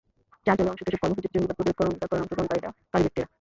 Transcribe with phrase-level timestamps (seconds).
[0.45, 2.61] চার জেলায় অনুষ্ঠিত এসব কর্মসূচিতে জঙ্গিবাদ প্রতিরোধ করার অঙ্গীকার করেন অংশগ্রহণকারী
[3.05, 3.27] ব্যক্তিরা।